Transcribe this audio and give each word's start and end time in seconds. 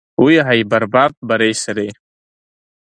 Уа 0.21 0.31
иҳаибарбап 0.37 1.13
бареи 1.27 1.55
сареи! 1.63 1.91